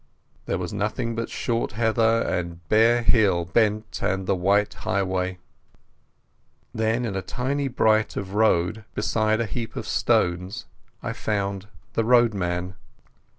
There 0.47 0.57
was 0.57 0.73
nothing 0.73 1.13
but 1.13 1.29
short 1.29 1.73
heather, 1.73 2.21
and 2.23 2.67
bare 2.69 3.03
hill 3.03 3.45
bent, 3.45 3.99
and 4.01 4.25
the 4.25 4.33
white 4.35 4.73
highway. 4.73 5.37
Then 6.73 7.05
in 7.05 7.15
a 7.15 7.21
tiny 7.21 7.67
bight 7.67 8.17
of 8.17 8.33
road, 8.33 8.83
beside 8.95 9.39
a 9.39 9.45
heap 9.45 9.75
of 9.75 9.87
stones, 9.87 10.65
I 11.03 11.13
found 11.13 11.67
the 11.93 12.03
roadman. 12.03 12.77